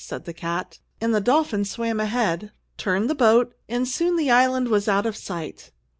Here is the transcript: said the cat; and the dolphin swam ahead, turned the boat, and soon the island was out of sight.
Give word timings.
said 0.03 0.25
the 0.25 0.33
cat; 0.33 0.79
and 0.99 1.13
the 1.13 1.21
dolphin 1.21 1.63
swam 1.63 1.99
ahead, 1.99 2.51
turned 2.75 3.07
the 3.07 3.13
boat, 3.13 3.53
and 3.69 3.87
soon 3.87 4.15
the 4.15 4.31
island 4.31 4.67
was 4.67 4.87
out 4.87 5.05
of 5.05 5.15
sight. 5.15 5.69